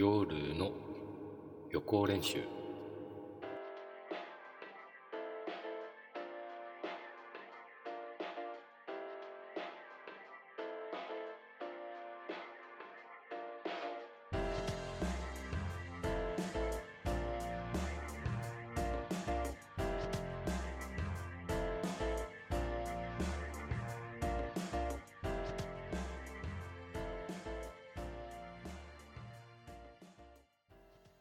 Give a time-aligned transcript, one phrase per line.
[0.00, 0.70] 夜の
[1.72, 2.38] 予行練習。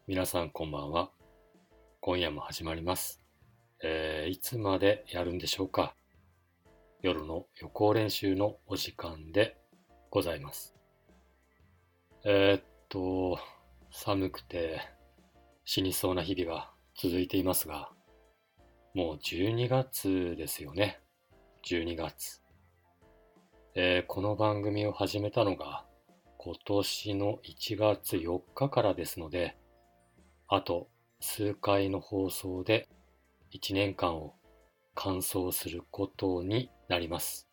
[0.09, 1.11] 皆さんこんばんは。
[1.99, 3.21] 今夜も始まります。
[3.83, 5.95] えーいつまでやるんでしょうか
[7.01, 9.57] 夜の予行練習のお時間で
[10.09, 10.73] ございます。
[12.23, 13.37] えーっと、
[13.91, 14.79] 寒くて
[15.65, 17.89] 死にそうな日々が続いていますが、
[18.93, 21.01] もう12月ですよね。
[21.65, 22.41] 12月。
[23.75, 25.83] えーこの番組を始めたのが
[26.37, 29.57] 今年の1月4日からですので、
[30.49, 30.87] あと
[31.19, 32.87] 数回の放送で
[33.53, 34.33] 1年間を
[34.95, 37.49] 完走することになります。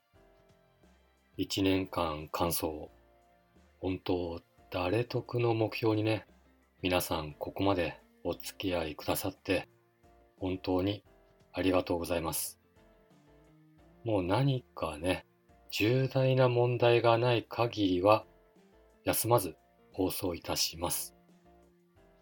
[1.37, 2.89] 1年間完走。
[3.81, 6.27] 本当、誰得の目標にね、
[6.83, 9.69] 皆さんここまでお付き合いくださって、
[10.39, 11.03] 本当に
[11.53, 12.61] ありがとうございます。
[14.05, 15.27] もう何かね、
[15.73, 18.25] 重大な問題がない限りは、
[19.03, 19.57] 休まず
[19.93, 21.17] 放送いたします。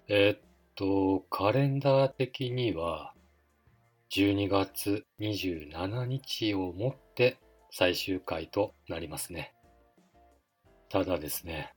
[0.08, 3.14] えーっと、カレンダー的には、
[4.10, 7.38] 12月27日をもって
[7.70, 9.54] 最終回となりますね。
[10.88, 11.72] ただですね、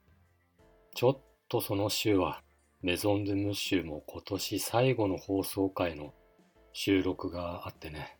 [0.93, 2.41] ちょっとその週は、
[2.81, 6.13] メゾンドゥムッシュも今年最後の放送回の
[6.73, 8.17] 収録があってね、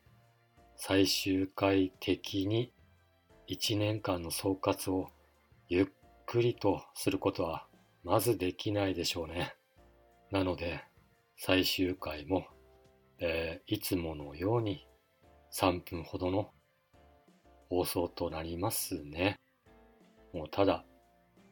[0.78, 2.72] 最終回的に
[3.48, 5.10] 1年間の総括を
[5.70, 5.86] ゆっ
[6.26, 7.68] くりとすることは
[8.04, 9.56] まずできないでしょうね。
[10.36, 10.84] なので、
[11.38, 12.46] 最終回も、
[13.20, 14.86] えーいつものように
[15.54, 16.52] 3分ほどの
[17.70, 19.40] 放送となりますね。
[20.34, 20.84] もうただ、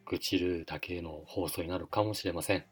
[0.04, 2.66] 愚痴るだけの放送になるかもしれません。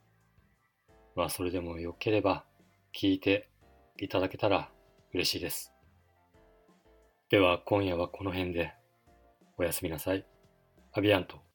[1.17, 2.45] まあ、それでもよければ
[2.95, 3.49] 聞いて
[3.97, 4.71] いただけたら
[5.15, 5.73] 嬉しいです。
[7.31, 8.75] では、今夜はこの辺で
[9.57, 10.27] おやすみなさい。
[10.93, 11.52] アビアント。